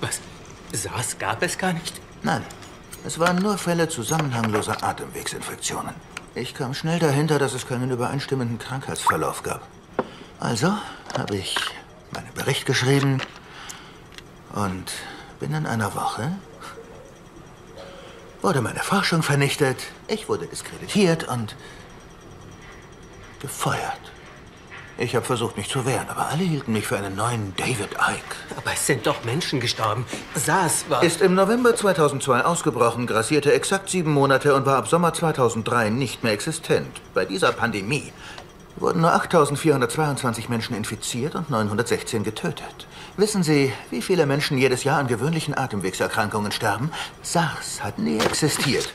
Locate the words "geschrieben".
12.66-13.20